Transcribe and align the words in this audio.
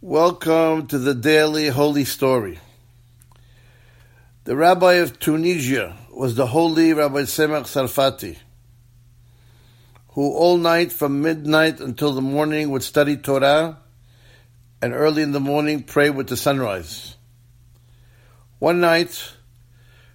Welcome 0.00 0.86
to 0.86 0.98
the 0.98 1.12
daily 1.12 1.66
holy 1.66 2.04
story. 2.04 2.60
The 4.44 4.54
rabbi 4.54 4.92
of 4.92 5.18
Tunisia 5.18 5.96
was 6.12 6.36
the 6.36 6.46
holy 6.46 6.92
Rabbi 6.92 7.22
Tzemach 7.22 7.62
Tzarfati, 7.62 8.36
who 10.10 10.32
all 10.34 10.56
night 10.56 10.92
from 10.92 11.20
midnight 11.20 11.80
until 11.80 12.12
the 12.12 12.20
morning 12.20 12.70
would 12.70 12.84
study 12.84 13.16
Torah 13.16 13.78
and 14.80 14.94
early 14.94 15.22
in 15.22 15.32
the 15.32 15.40
morning 15.40 15.82
pray 15.82 16.10
with 16.10 16.28
the 16.28 16.36
sunrise. 16.36 17.16
One 18.60 18.78
night, 18.78 19.32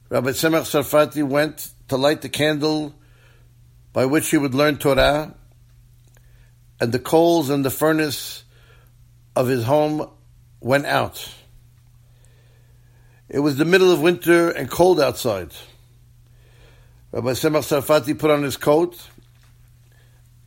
Rabbi 0.07 0.29
Tzemach 0.29 0.61
Tzarfati 0.61 1.27
went 1.27 1.71
to 1.89 1.97
light 1.97 2.21
the 2.21 2.29
candle 2.29 2.95
by 3.91 4.05
which 4.05 4.29
he 4.29 4.37
would 4.37 4.55
learn 4.55 4.77
Torah, 4.77 5.35
and 6.79 6.93
the 6.93 6.99
coals 6.99 7.49
in 7.49 7.63
the 7.63 7.69
furnace 7.69 8.42
of 9.35 9.47
his 9.47 9.63
home 9.63 10.09
went 10.59 10.85
out. 10.85 11.29
It 13.29 13.39
was 13.39 13.57
the 13.57 13.65
middle 13.65 13.91
of 13.91 14.01
winter 14.01 14.49
and 14.49 14.69
cold 14.69 14.99
outside. 14.99 15.51
Rabbi 17.11 17.31
Tzemach 17.31 17.63
Tzarfati 17.63 18.17
put 18.17 18.31
on 18.31 18.43
his 18.43 18.57
coat 18.57 18.99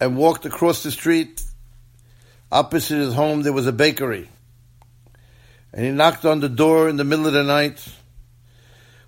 and 0.00 0.16
walked 0.16 0.46
across 0.46 0.82
the 0.82 0.90
street. 0.90 1.42
Opposite 2.50 2.98
his 2.98 3.14
home, 3.14 3.42
there 3.42 3.52
was 3.52 3.66
a 3.66 3.72
bakery. 3.72 4.28
And 5.72 5.84
he 5.84 5.90
knocked 5.90 6.24
on 6.24 6.40
the 6.40 6.48
door 6.48 6.88
in 6.88 6.96
the 6.96 7.04
middle 7.04 7.26
of 7.26 7.32
the 7.32 7.42
night, 7.42 7.86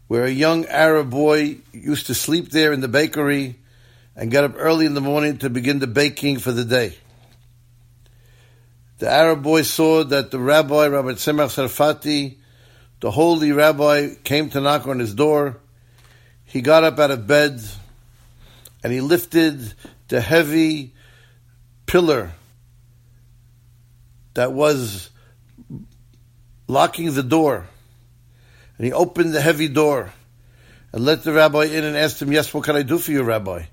where 0.08 0.24
a 0.24 0.30
young 0.30 0.66
Arab 0.66 1.10
boy 1.10 1.58
used 1.72 2.06
to 2.06 2.14
sleep 2.14 2.50
there 2.50 2.72
in 2.72 2.80
the 2.80 2.88
bakery 2.88 3.56
and 4.16 4.30
get 4.30 4.44
up 4.44 4.54
early 4.56 4.86
in 4.86 4.94
the 4.94 5.00
morning 5.00 5.38
to 5.38 5.50
begin 5.50 5.78
the 5.78 5.86
baking 5.86 6.38
for 6.38 6.50
the 6.50 6.64
day. 6.64 6.94
The 8.98 9.08
Arab 9.08 9.44
boy 9.44 9.62
saw 9.62 10.02
that 10.04 10.32
the 10.32 10.40
rabbi, 10.40 10.88
Rabbi 10.88 11.10
Tzemach 11.10 11.54
Tzarfati, 11.54 12.36
the 13.00 13.10
holy 13.12 13.52
rabbi, 13.52 14.14
came 14.24 14.50
to 14.50 14.60
knock 14.60 14.88
on 14.88 14.98
his 14.98 15.14
door. 15.14 15.58
He 16.44 16.62
got 16.62 16.82
up 16.82 16.98
out 16.98 17.12
of 17.12 17.26
bed 17.26 17.60
and 18.82 18.92
he 18.92 19.00
lifted 19.00 19.72
the 20.08 20.20
heavy 20.20 20.94
pillar 21.86 22.32
that 24.34 24.52
was 24.52 25.10
locking 26.66 27.14
the 27.14 27.22
door. 27.22 27.68
And 28.78 28.86
he 28.86 28.92
opened 28.92 29.32
the 29.32 29.40
heavy 29.40 29.68
door 29.68 30.12
and 30.92 31.04
let 31.04 31.22
the 31.22 31.32
rabbi 31.32 31.64
in 31.66 31.84
and 31.84 31.96
asked 31.96 32.20
him, 32.20 32.32
Yes, 32.32 32.52
what 32.52 32.64
can 32.64 32.74
I 32.74 32.82
do 32.82 32.98
for 32.98 33.12
you, 33.12 33.22
Rabbi? 33.22 33.64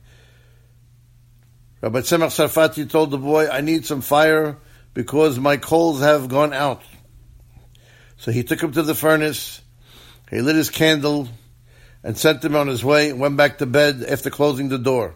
Rabbi 1.82 2.00
Tzemach 2.00 2.50
Tzarfati 2.50 2.90
told 2.90 3.12
the 3.12 3.18
boy, 3.18 3.50
I 3.50 3.62
need 3.62 3.86
some 3.86 4.02
fire 4.02 4.58
because 4.96 5.38
my 5.38 5.58
coals 5.58 6.00
have 6.00 6.30
gone 6.30 6.54
out. 6.54 6.82
So 8.18 8.32
he 8.32 8.44
took 8.44 8.64
him 8.64 8.72
to 8.72 8.82
the 8.82 8.96
furnace, 8.96 9.62
he 10.32 10.42
lit 10.42 10.56
his 10.56 10.72
candle, 10.72 11.28
and 12.02 12.18
sent 12.18 12.44
him 12.44 12.56
on 12.56 12.68
his 12.68 12.84
way 12.84 13.10
and 13.10 13.20
went 13.20 13.38
back 13.38 13.60
to 13.60 13.68
bed 13.68 14.04
after 14.08 14.32
closing 14.32 14.70
the 14.70 14.80
door. 14.80 15.14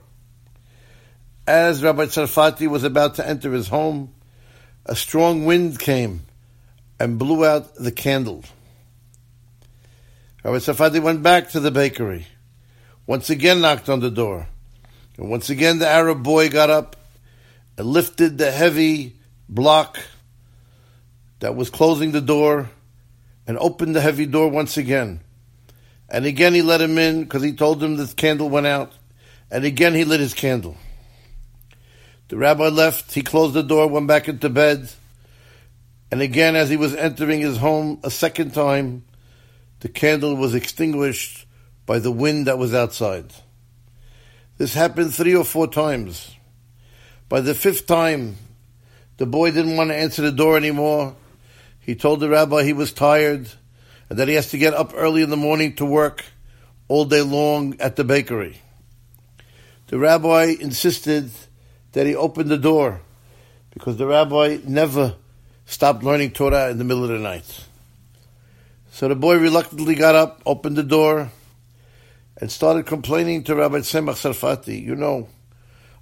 As 1.48 1.82
Rabbi 1.82 2.06
Tzarfati 2.06 2.68
was 2.68 2.84
about 2.84 3.16
to 3.16 3.28
enter 3.28 3.52
his 3.54 3.70
home, 3.70 4.14
a 4.86 4.96
strong 4.96 5.46
wind 5.46 5.80
came 5.80 6.26
and 7.00 7.18
blew 7.18 7.46
out 7.46 7.74
the 7.76 7.92
candle. 7.92 8.44
Rabbi 10.44 10.58
Tzarfati 10.58 11.02
went 11.02 11.24
back 11.24 11.50
to 11.52 11.60
the 11.60 11.72
bakery, 11.72 12.28
once 13.08 13.30
again 13.30 13.62
knocked 13.62 13.88
on 13.88 14.02
the 14.02 14.12
door, 14.12 14.48
and 15.18 15.30
once 15.30 15.50
again 15.50 15.80
the 15.80 15.88
Arab 15.88 16.22
boy 16.22 16.50
got 16.50 16.70
up 16.70 16.98
and 17.78 17.88
lifted 17.88 18.38
the 18.38 18.52
heavy 18.52 19.19
block 19.50 20.00
that 21.40 21.56
was 21.56 21.70
closing 21.70 22.12
the 22.12 22.22
door 22.22 22.70
and 23.48 23.58
opened 23.58 23.96
the 23.96 24.02
heavy 24.02 24.26
door 24.26 24.50
once 24.50 24.78
again. 24.78 25.22
And 26.08 26.26
again 26.26 26.54
he 26.54 26.62
let 26.62 26.82
him 26.82 26.98
in 26.98 27.24
because 27.24 27.44
he 27.44 27.54
told 27.54 27.84
him 27.84 27.98
the 27.98 28.08
candle 28.08 28.50
went 28.50 28.68
out. 28.68 28.94
And 29.52 29.66
again 29.66 29.94
he 29.94 30.06
lit 30.06 30.20
his 30.20 30.34
candle. 30.34 30.78
The 32.28 32.38
rabbi 32.38 32.68
left, 32.68 33.14
he 33.14 33.24
closed 33.24 33.56
the 33.56 33.64
door, 33.64 33.88
went 33.88 34.08
back 34.08 34.28
into 34.30 34.50
bed. 34.50 34.90
And 36.12 36.22
again, 36.22 36.56
as 36.56 36.70
he 36.70 36.78
was 36.78 36.96
entering 36.96 37.42
his 37.42 37.58
home 37.58 38.00
a 38.04 38.12
second 38.12 38.54
time, 38.54 39.04
the 39.80 39.90
candle 39.90 40.36
was 40.36 40.54
extinguished 40.54 41.46
by 41.86 42.00
the 42.00 42.12
wind 42.12 42.48
that 42.48 42.60
was 42.60 42.74
outside. 42.74 43.34
This 44.58 44.74
happened 44.74 45.14
three 45.14 45.36
or 45.36 45.44
four 45.44 45.68
times. 45.68 46.36
By 47.30 47.42
the 47.42 47.56
fifth 47.56 47.88
time, 47.88 48.38
the 49.20 49.26
boy 49.26 49.52
didn't 49.52 49.76
want 49.76 49.90
to 49.90 49.96
answer 49.96 50.22
the 50.22 50.32
door 50.32 50.56
anymore. 50.56 51.14
He 51.82 51.94
told 51.94 52.22
the 52.22 52.30
rabbi 52.30 52.64
he 52.64 52.72
was 52.72 52.94
tired 52.94 53.50
and 54.10 54.18
that 54.18 54.30
he 54.30 54.36
has 54.36 54.50
to 54.52 54.58
get 54.58 54.74
up 54.74 54.94
early 54.96 55.22
in 55.22 55.30
the 55.30 55.38
morning 55.38 55.76
to 55.76 55.86
work 55.86 56.24
all 56.88 57.04
day 57.04 57.22
long 57.22 57.76
at 57.82 57.98
the 57.98 58.06
bakery. 58.06 58.62
The 59.88 60.00
rabbi 60.00 60.56
insisted 60.60 61.32
that 61.92 62.08
he 62.08 62.16
open 62.16 62.48
the 62.48 62.58
door 62.58 63.02
because 63.72 63.98
the 63.98 64.08
rabbi 64.08 64.60
never 64.66 65.16
stopped 65.66 66.02
learning 66.02 66.32
Torah 66.32 66.70
in 66.70 66.78
the 66.78 66.86
middle 66.86 67.04
of 67.04 67.10
the 67.10 67.20
night. 67.20 67.66
So 68.92 69.10
the 69.10 69.16
boy 69.16 69.38
reluctantly 69.38 69.96
got 69.96 70.16
up, 70.16 70.42
opened 70.46 70.78
the 70.78 70.84
door, 70.84 71.30
and 72.38 72.50
started 72.50 72.86
complaining 72.86 73.44
to 73.44 73.56
Rabbi 73.56 73.80
Tzemach 73.80 74.14
Tzarfati, 74.14 74.82
you 74.82 74.96
know, 74.96 75.28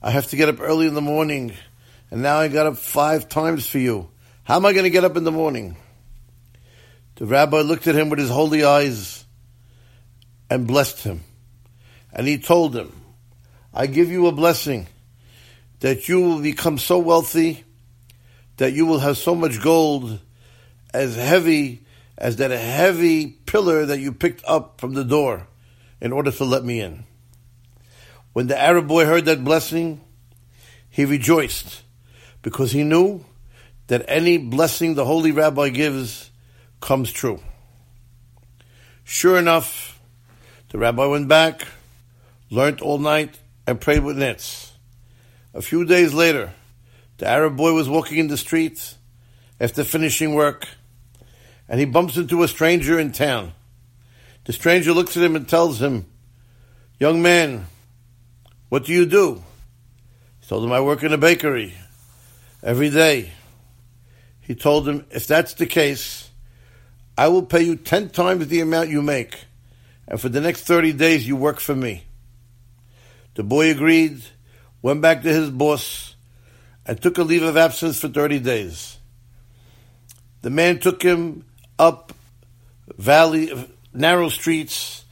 I 0.03 0.11
have 0.11 0.27
to 0.27 0.35
get 0.35 0.49
up 0.49 0.61
early 0.61 0.85
in 0.85 0.93
the 0.93 1.01
morning 1.01 1.53
and 2.09 2.21
now 2.21 2.37
I 2.37 2.47
got 2.47 2.67
up 2.67 2.77
five 2.77 3.27
times 3.27 3.67
for 3.67 3.79
you. 3.79 4.09
How 4.43 4.55
am 4.55 4.65
I 4.65 4.71
going 4.71 4.85
to 4.85 4.89
get 4.89 5.03
up 5.03 5.17
in 5.17 5.23
the 5.23 5.31
morning? 5.31 5.75
The 7.15 7.25
rabbi 7.25 7.61
looked 7.61 7.87
at 7.87 7.95
him 7.95 8.09
with 8.09 8.19
his 8.19 8.29
holy 8.29 8.63
eyes 8.63 9.25
and 10.49 10.67
blessed 10.67 11.03
him. 11.03 11.23
And 12.13 12.27
he 12.27 12.37
told 12.37 12.75
him, 12.75 12.93
I 13.73 13.87
give 13.87 14.09
you 14.09 14.27
a 14.27 14.31
blessing 14.31 14.87
that 15.81 16.07
you 16.07 16.21
will 16.21 16.39
become 16.39 16.77
so 16.77 16.97
wealthy 16.97 17.63
that 18.57 18.73
you 18.73 18.85
will 18.85 18.99
have 18.99 19.17
so 19.17 19.35
much 19.35 19.61
gold 19.61 20.19
as 20.93 21.15
heavy 21.15 21.85
as 22.17 22.37
that 22.37 22.51
heavy 22.51 23.27
pillar 23.27 23.85
that 23.85 23.99
you 23.99 24.11
picked 24.11 24.43
up 24.47 24.79
from 24.81 24.93
the 24.93 25.03
door 25.03 25.47
in 26.01 26.11
order 26.11 26.31
to 26.31 26.43
let 26.43 26.63
me 26.63 26.81
in. 26.81 27.03
When 28.33 28.47
the 28.47 28.59
Arab 28.59 28.87
boy 28.87 29.05
heard 29.05 29.25
that 29.25 29.43
blessing, 29.43 30.01
he 30.89 31.05
rejoiced 31.05 31.83
because 32.47 32.71
he 32.71 32.81
knew 32.81 33.25
that 33.87 34.05
any 34.07 34.37
blessing 34.37 34.95
the 34.95 35.03
holy 35.03 35.33
rabbi 35.33 35.67
gives 35.67 36.31
comes 36.79 37.11
true. 37.11 37.41
Sure 39.03 39.37
enough, 39.37 39.99
the 40.69 40.77
rabbi 40.77 41.05
went 41.07 41.27
back, 41.27 41.67
learnt 42.49 42.81
all 42.81 42.99
night, 42.99 43.37
and 43.67 43.81
prayed 43.81 44.01
with 44.01 44.15
netz. 44.15 44.71
A 45.53 45.61
few 45.61 45.83
days 45.83 46.13
later, 46.13 46.53
the 47.17 47.27
Arab 47.27 47.57
boy 47.57 47.73
was 47.73 47.89
walking 47.89 48.17
in 48.17 48.29
the 48.29 48.37
street 48.37 48.95
after 49.59 49.83
finishing 49.83 50.33
work, 50.33 50.69
and 51.67 51.81
he 51.81 51.85
bumps 51.85 52.15
into 52.15 52.43
a 52.43 52.47
stranger 52.47 52.97
in 52.97 53.11
town. 53.11 53.51
The 54.45 54.53
stranger 54.53 54.93
looks 54.93 55.17
at 55.17 55.23
him 55.23 55.35
and 55.35 55.49
tells 55.49 55.81
him, 55.81 56.05
Young 56.97 57.21
man, 57.21 57.65
what 58.69 58.85
do 58.85 58.93
you 58.93 59.05
do? 59.05 59.43
He 60.39 60.47
told 60.47 60.63
him, 60.63 60.71
I 60.71 60.79
work 60.79 61.03
in 61.03 61.11
a 61.11 61.17
bakery 61.17 61.73
every 62.63 62.89
day. 62.89 63.31
He 64.41 64.55
told 64.55 64.87
him, 64.87 65.05
if 65.11 65.27
that's 65.27 65.55
the 65.55 65.65
case, 65.65 66.29
I 67.17 67.27
will 67.27 67.43
pay 67.43 67.63
you 67.63 67.75
10 67.75 68.09
times 68.09 68.47
the 68.47 68.61
amount 68.61 68.89
you 68.89 69.01
make. 69.01 69.37
And 70.07 70.21
for 70.21 70.29
the 70.29 70.41
next 70.41 70.63
30 70.63 70.93
days, 70.93 71.27
you 71.27 71.35
work 71.35 71.59
for 71.59 71.75
me. 71.75 72.03
The 73.35 73.43
boy 73.43 73.71
agreed, 73.71 74.21
went 74.81 75.01
back 75.01 75.23
to 75.23 75.33
his 75.33 75.49
boss, 75.49 76.15
and 76.85 77.01
took 77.01 77.17
a 77.17 77.23
leave 77.23 77.43
of 77.43 77.57
absence 77.57 77.99
for 77.99 78.07
30 78.07 78.39
days. 78.39 78.97
The 80.41 80.49
man 80.49 80.79
took 80.79 81.03
him 81.03 81.45
up 81.77 82.13
valley, 82.97 83.51
narrow 83.93 84.29
streets, 84.29 85.03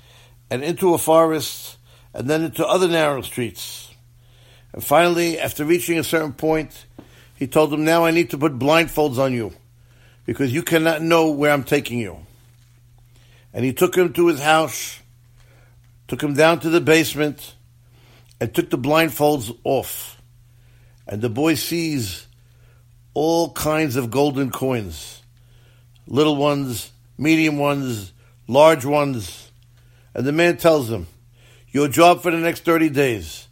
and 0.50 0.64
into 0.64 0.94
a 0.94 0.98
forest, 0.98 1.78
and 2.14 2.30
then 2.30 2.44
into 2.44 2.66
other 2.66 2.88
narrow 2.88 3.22
streets. 3.22 3.92
And 4.72 4.84
finally, 4.84 5.40
after 5.40 5.66
reaching 5.66 6.00
a 6.00 6.04
certain 6.04 6.34
point, 6.34 6.86
he 7.36 7.48
told 7.48 7.74
him, 7.74 7.84
Now 7.84 8.06
I 8.06 8.12
need 8.12 8.30
to 8.32 8.38
put 8.38 8.58
blindfolds 8.58 9.18
on 9.18 9.34
you 9.34 9.54
because 10.26 10.54
you 10.54 10.64
cannot 10.64 11.02
know 11.02 11.32
where 11.32 11.52
I'm 11.52 11.64
taking 11.64 12.00
you. 12.00 12.26
And 13.54 13.64
he 13.64 13.74
took 13.74 13.96
him 13.96 14.14
to 14.14 14.28
his 14.28 14.42
house, 14.42 15.00
took 16.08 16.22
him 16.22 16.34
down 16.34 16.60
to 16.62 16.70
the 16.70 16.82
basement, 16.82 17.56
and 18.40 18.54
took 18.54 18.70
the 18.70 18.78
blindfolds 18.78 19.56
off. 19.64 20.22
And 21.08 21.22
the 21.22 21.30
boy 21.30 21.56
sees 21.56 22.28
all 23.14 23.52
kinds 23.52 23.96
of 23.96 24.12
golden 24.12 24.52
coins 24.52 25.22
little 26.08 26.36
ones, 26.36 26.92
medium 27.18 27.58
ones, 27.58 28.14
large 28.48 28.86
ones. 28.86 29.52
And 30.14 30.26
the 30.26 30.32
man 30.32 30.58
tells 30.58 30.90
him, 30.90 31.08
Your 31.72 31.88
job 31.88 32.22
for 32.22 32.32
the 32.32 32.38
next 32.38 32.64
30 32.64 32.90
days 32.90 33.48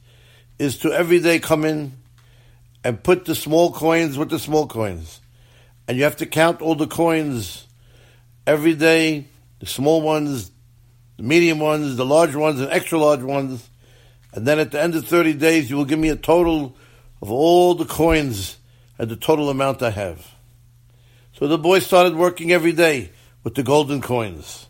is 0.59 0.77
to 0.79 0.91
every 0.91 1.19
day 1.19 1.39
come 1.39 1.65
in 1.65 1.93
and 2.83 3.03
put 3.03 3.25
the 3.25 3.35
small 3.35 3.71
coins 3.71 4.17
with 4.17 4.29
the 4.29 4.39
small 4.39 4.67
coins 4.67 5.21
and 5.87 5.97
you 5.97 6.03
have 6.03 6.17
to 6.17 6.25
count 6.25 6.61
all 6.61 6.75
the 6.75 6.87
coins 6.87 7.67
every 8.47 8.73
day, 8.73 9.25
the 9.59 9.65
small 9.65 10.01
ones, 10.01 10.51
the 11.17 11.23
medium 11.23 11.59
ones, 11.59 11.95
the 11.97 12.05
large 12.05 12.35
ones, 12.35 12.59
and 12.59 12.71
extra 12.71 12.97
large 12.97 13.21
ones. 13.21 13.69
And 14.33 14.45
then 14.47 14.59
at 14.59 14.71
the 14.71 14.81
end 14.81 14.95
of 14.95 15.05
30 15.05 15.33
days, 15.33 15.69
you 15.69 15.77
will 15.77 15.85
give 15.85 15.99
me 15.99 16.09
a 16.09 16.15
total 16.15 16.75
of 17.21 17.31
all 17.31 17.75
the 17.75 17.85
coins 17.85 18.57
and 18.97 19.09
the 19.09 19.15
total 19.15 19.49
amount 19.49 19.83
I 19.83 19.89
have. 19.89 20.25
So 21.33 21.47
the 21.47 21.57
boy 21.57 21.79
started 21.79 22.15
working 22.15 22.51
every 22.51 22.71
day 22.71 23.11
with 23.43 23.55
the 23.55 23.63
golden 23.63 24.01
coins. 24.01 24.67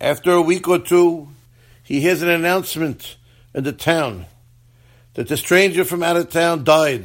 After 0.00 0.32
a 0.32 0.42
week 0.42 0.68
or 0.68 0.78
two, 0.78 1.28
he 1.82 2.00
hears 2.00 2.22
an 2.22 2.28
announcement 2.28 3.16
in 3.54 3.64
the 3.64 3.72
town 3.72 4.26
that 5.18 5.26
the 5.26 5.36
stranger 5.36 5.84
from 5.84 6.00
out 6.04 6.16
of 6.16 6.30
town 6.30 6.62
died 6.62 7.04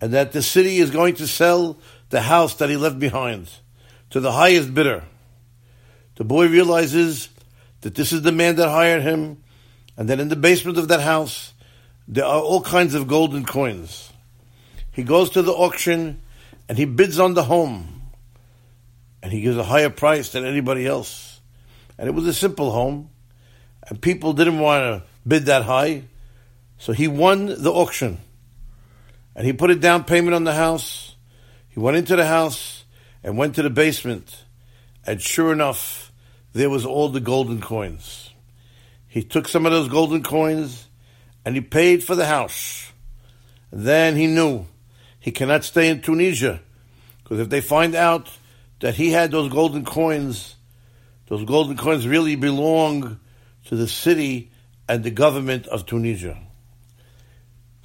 and 0.00 0.12
that 0.12 0.30
the 0.30 0.40
city 0.40 0.78
is 0.78 0.92
going 0.92 1.12
to 1.12 1.26
sell 1.26 1.76
the 2.10 2.20
house 2.20 2.54
that 2.54 2.70
he 2.70 2.76
left 2.76 3.00
behind 3.00 3.50
to 4.10 4.20
the 4.20 4.30
highest 4.30 4.72
bidder. 4.72 5.02
The 6.14 6.22
boy 6.22 6.46
realizes 6.46 7.28
that 7.80 7.96
this 7.96 8.12
is 8.12 8.22
the 8.22 8.30
man 8.30 8.54
that 8.54 8.68
hired 8.68 9.02
him 9.02 9.42
and 9.96 10.08
that 10.08 10.20
in 10.20 10.28
the 10.28 10.36
basement 10.36 10.78
of 10.78 10.86
that 10.86 11.00
house 11.00 11.52
there 12.06 12.24
are 12.24 12.40
all 12.40 12.60
kinds 12.60 12.94
of 12.94 13.08
golden 13.08 13.44
coins. 13.44 14.12
He 14.92 15.02
goes 15.02 15.30
to 15.30 15.42
the 15.42 15.50
auction 15.50 16.20
and 16.68 16.78
he 16.78 16.84
bids 16.84 17.18
on 17.18 17.34
the 17.34 17.42
home 17.42 18.02
and 19.20 19.32
he 19.32 19.40
gives 19.40 19.56
a 19.56 19.64
higher 19.64 19.90
price 19.90 20.30
than 20.30 20.44
anybody 20.44 20.86
else. 20.86 21.40
And 21.98 22.06
it 22.06 22.12
was 22.12 22.28
a 22.28 22.32
simple 22.32 22.70
home 22.70 23.10
and 23.88 24.00
people 24.00 24.32
didn't 24.32 24.60
want 24.60 24.82
to 24.84 25.08
bid 25.26 25.46
that 25.46 25.64
high. 25.64 26.04
So 26.80 26.94
he 26.94 27.08
won 27.08 27.44
the 27.44 27.70
auction 27.70 28.18
and 29.36 29.46
he 29.46 29.52
put 29.52 29.70
a 29.70 29.74
down 29.74 30.04
payment 30.04 30.34
on 30.34 30.44
the 30.44 30.54
house. 30.54 31.14
He 31.68 31.78
went 31.78 31.98
into 31.98 32.16
the 32.16 32.26
house 32.26 32.84
and 33.22 33.36
went 33.36 33.56
to 33.56 33.62
the 33.62 33.68
basement. 33.68 34.44
And 35.06 35.20
sure 35.20 35.52
enough, 35.52 36.10
there 36.54 36.70
was 36.70 36.86
all 36.86 37.10
the 37.10 37.20
golden 37.20 37.60
coins. 37.60 38.30
He 39.06 39.22
took 39.22 39.46
some 39.46 39.66
of 39.66 39.72
those 39.72 39.88
golden 39.88 40.22
coins 40.22 40.88
and 41.44 41.54
he 41.54 41.60
paid 41.60 42.02
for 42.02 42.14
the 42.14 42.24
house. 42.24 42.90
Then 43.70 44.16
he 44.16 44.26
knew 44.26 44.64
he 45.18 45.32
cannot 45.32 45.64
stay 45.64 45.90
in 45.90 46.00
Tunisia 46.00 46.60
because 47.22 47.40
if 47.40 47.50
they 47.50 47.60
find 47.60 47.94
out 47.94 48.30
that 48.80 48.94
he 48.94 49.10
had 49.10 49.30
those 49.30 49.52
golden 49.52 49.84
coins, 49.84 50.56
those 51.26 51.44
golden 51.44 51.76
coins 51.76 52.08
really 52.08 52.36
belong 52.36 53.20
to 53.66 53.76
the 53.76 53.86
city 53.86 54.50
and 54.88 55.04
the 55.04 55.10
government 55.10 55.66
of 55.66 55.84
Tunisia. 55.84 56.38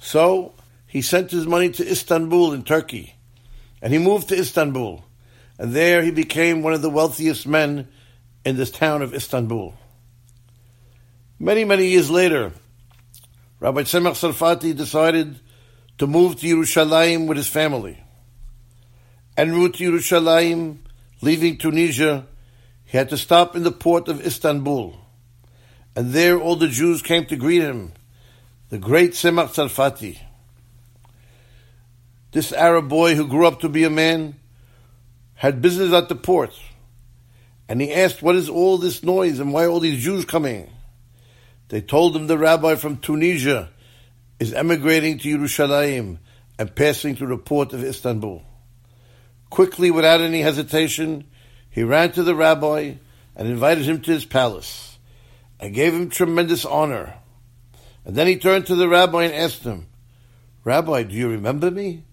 So 0.06 0.54
he 0.86 1.02
sent 1.02 1.32
his 1.32 1.48
money 1.48 1.68
to 1.70 1.90
Istanbul 1.90 2.52
in 2.52 2.62
Turkey, 2.62 3.16
and 3.82 3.92
he 3.92 3.98
moved 3.98 4.28
to 4.28 4.38
Istanbul, 4.38 5.04
and 5.58 5.72
there 5.72 6.00
he 6.04 6.12
became 6.12 6.62
one 6.62 6.74
of 6.74 6.80
the 6.80 6.88
wealthiest 6.88 7.44
men 7.44 7.88
in 8.44 8.56
this 8.56 8.70
town 8.70 9.02
of 9.02 9.12
Istanbul. 9.12 9.74
Many, 11.40 11.64
many 11.64 11.88
years 11.88 12.08
later, 12.08 12.52
Rabbi 13.58 13.82
Tzemach 13.82 14.12
Tzarfati 14.12 14.76
decided 14.76 15.40
to 15.98 16.06
move 16.06 16.36
to 16.36 16.46
Yerushalayim 16.46 17.26
with 17.26 17.36
his 17.36 17.48
family. 17.48 18.00
En 19.36 19.50
route 19.50 19.74
to 19.74 19.90
Yerushalayim, 19.90 20.78
leaving 21.20 21.58
Tunisia, 21.58 22.28
he 22.84 22.96
had 22.96 23.08
to 23.08 23.16
stop 23.16 23.56
in 23.56 23.64
the 23.64 23.72
port 23.72 24.06
of 24.06 24.24
Istanbul. 24.24 24.94
And 25.96 26.12
there 26.12 26.38
all 26.38 26.54
the 26.54 26.68
Jews 26.68 27.02
came 27.02 27.26
to 27.26 27.34
greet 27.34 27.62
him, 27.62 27.90
the 28.68 28.78
great 28.78 29.12
Tzemach 29.12 29.54
Tzarfati. 29.54 30.18
This 32.32 32.52
Arab 32.52 32.88
boy 32.88 33.14
who 33.14 33.28
grew 33.28 33.46
up 33.46 33.60
to 33.60 33.68
be 33.68 33.84
a 33.84 33.90
man 33.90 34.34
had 35.34 35.62
business 35.62 35.92
at 35.92 36.08
the 36.08 36.16
port. 36.16 36.52
And 37.68 37.80
he 37.80 37.92
asked, 37.92 38.22
What 38.22 38.36
is 38.36 38.48
all 38.48 38.78
this 38.78 39.02
noise 39.02 39.38
and 39.38 39.52
why 39.52 39.66
all 39.66 39.80
these 39.80 40.02
Jews 40.02 40.24
coming? 40.24 40.70
They 41.68 41.80
told 41.80 42.16
him 42.16 42.26
the 42.26 42.38
rabbi 42.38 42.74
from 42.74 42.98
Tunisia 42.98 43.70
is 44.38 44.52
emigrating 44.52 45.18
to 45.18 45.38
Yerushalayim 45.38 46.18
and 46.58 46.74
passing 46.74 47.16
through 47.16 47.28
the 47.28 47.38
port 47.38 47.72
of 47.72 47.84
Istanbul. 47.84 48.42
Quickly, 49.50 49.90
without 49.90 50.20
any 50.20 50.42
hesitation, 50.42 51.24
he 51.70 51.82
ran 51.82 52.12
to 52.12 52.22
the 52.22 52.34
rabbi 52.34 52.94
and 53.34 53.48
invited 53.48 53.84
him 53.84 54.00
to 54.02 54.12
his 54.12 54.24
palace 54.24 54.98
and 55.60 55.74
gave 55.74 55.92
him 55.92 56.08
tremendous 56.08 56.64
honor. 56.64 57.14
And 58.06 58.14
then 58.14 58.28
he 58.28 58.36
turned 58.36 58.66
to 58.66 58.76
the 58.76 58.88
rabbi 58.88 59.24
and 59.24 59.34
asked 59.34 59.64
him, 59.64 59.88
Rabbi, 60.62 61.02
do 61.02 61.14
you 61.14 61.28
remember 61.28 61.72
me? 61.72 62.04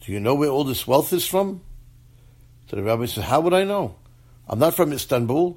Do 0.00 0.12
you 0.12 0.18
know 0.18 0.34
where 0.34 0.50
all 0.50 0.64
this 0.64 0.86
wealth 0.86 1.12
is 1.12 1.24
from? 1.24 1.62
So 2.68 2.76
the 2.76 2.82
rabbi 2.82 3.06
said, 3.06 3.24
How 3.24 3.40
would 3.40 3.54
I 3.54 3.62
know? 3.62 3.94
I'm 4.48 4.58
not 4.58 4.74
from 4.74 4.92
Istanbul. 4.92 5.56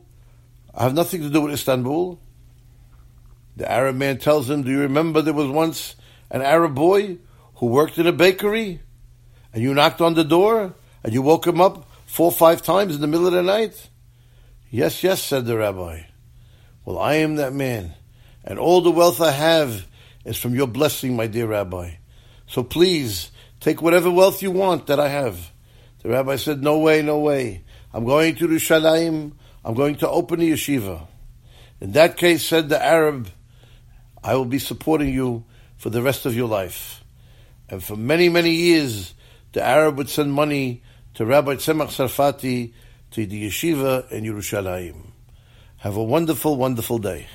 I 0.75 0.83
have 0.83 0.93
nothing 0.93 1.21
to 1.21 1.29
do 1.29 1.41
with 1.41 1.53
Istanbul. 1.53 2.19
The 3.57 3.69
Arab 3.69 3.95
man 3.95 4.19
tells 4.19 4.49
him, 4.49 4.61
Do 4.61 4.69
you 4.69 4.81
remember 4.81 5.21
there 5.21 5.33
was 5.33 5.49
once 5.49 5.95
an 6.29 6.43
Arab 6.43 6.75
boy 6.75 7.17
who 7.55 7.65
worked 7.65 7.97
in 7.97 8.05
a 8.05 8.13
bakery? 8.13 8.81
And 9.53 9.63
you 9.63 9.73
knocked 9.73 10.01
on 10.01 10.13
the 10.13 10.23
door 10.23 10.75
and 11.03 11.13
you 11.13 11.21
woke 11.21 11.47
him 11.47 11.59
up 11.59 11.89
four 12.05 12.27
or 12.27 12.31
five 12.31 12.61
times 12.61 12.93
in 12.93 13.01
the 13.01 13.07
middle 13.07 13.27
of 13.27 13.33
the 13.33 13.43
night? 13.43 13.89
Yes, 14.69 15.03
yes, 15.03 15.21
said 15.23 15.45
the 15.45 15.57
rabbi. 15.57 16.03
Well, 16.85 16.99
I 16.99 17.15
am 17.15 17.35
that 17.35 17.53
man, 17.53 17.95
and 18.43 18.59
all 18.59 18.81
the 18.81 18.91
wealth 18.91 19.21
I 19.21 19.31
have 19.31 19.87
is 20.25 20.37
from 20.37 20.55
your 20.55 20.67
blessing, 20.67 21.15
my 21.15 21.27
dear 21.27 21.47
rabbi. 21.47 21.95
So 22.47 22.63
please, 22.63 23.31
Take 23.61 23.79
whatever 23.79 24.09
wealth 24.09 24.41
you 24.41 24.49
want 24.49 24.87
that 24.87 24.99
I 24.99 25.07
have. 25.07 25.51
The 26.01 26.09
rabbi 26.09 26.35
said, 26.37 26.63
No 26.63 26.79
way, 26.79 27.03
no 27.03 27.19
way. 27.19 27.63
I'm 27.93 28.05
going 28.05 28.35
to 28.35 28.47
Yerushalayim. 28.47 29.33
I'm 29.63 29.75
going 29.75 29.95
to 29.97 30.09
open 30.09 30.41
a 30.41 30.45
yeshiva. 30.45 31.05
In 31.79 31.91
that 31.91 32.17
case, 32.17 32.43
said 32.43 32.69
the 32.69 32.83
Arab, 32.83 33.29
I 34.23 34.35
will 34.35 34.45
be 34.45 34.57
supporting 34.57 35.13
you 35.13 35.45
for 35.77 35.91
the 35.91 36.01
rest 36.01 36.25
of 36.25 36.35
your 36.35 36.47
life. 36.47 37.03
And 37.69 37.83
for 37.83 37.95
many, 37.95 38.29
many 38.29 38.51
years, 38.51 39.13
the 39.51 39.63
Arab 39.63 39.97
would 39.97 40.09
send 40.09 40.33
money 40.33 40.81
to 41.13 41.25
Rabbi 41.25 41.55
Tzemach 41.55 41.89
Tzarfati 41.89 42.73
to 43.11 43.25
the 43.27 43.47
yeshiva 43.47 44.11
in 44.11 44.23
Yerushalayim. 44.23 44.95
Have 45.77 45.97
a 45.97 46.03
wonderful, 46.03 46.55
wonderful 46.55 46.97
day. 46.97 47.27